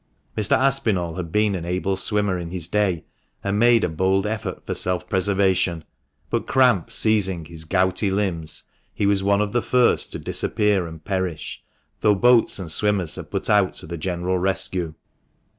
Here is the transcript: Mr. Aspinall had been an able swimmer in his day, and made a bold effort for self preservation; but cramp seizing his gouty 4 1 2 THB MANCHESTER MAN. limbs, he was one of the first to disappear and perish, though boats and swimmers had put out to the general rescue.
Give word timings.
Mr. 0.35 0.57
Aspinall 0.57 1.13
had 1.17 1.31
been 1.31 1.53
an 1.53 1.63
able 1.63 1.95
swimmer 1.95 2.39
in 2.39 2.49
his 2.49 2.67
day, 2.67 3.05
and 3.43 3.59
made 3.59 3.83
a 3.83 3.87
bold 3.87 4.25
effort 4.25 4.65
for 4.65 4.73
self 4.73 5.07
preservation; 5.07 5.83
but 6.31 6.47
cramp 6.47 6.91
seizing 6.91 7.45
his 7.45 7.65
gouty 7.65 8.09
4 8.09 8.15
1 8.15 8.15
2 8.15 8.15
THB 8.15 8.15
MANCHESTER 8.15 8.15
MAN. 8.33 8.39
limbs, 8.41 8.63
he 8.95 9.05
was 9.05 9.21
one 9.23 9.41
of 9.41 9.51
the 9.51 9.61
first 9.61 10.11
to 10.13 10.17
disappear 10.17 10.87
and 10.87 11.05
perish, 11.05 11.63
though 11.99 12.15
boats 12.15 12.57
and 12.57 12.71
swimmers 12.71 13.13
had 13.13 13.29
put 13.29 13.47
out 13.47 13.75
to 13.75 13.85
the 13.85 13.95
general 13.99 14.39
rescue. 14.39 14.95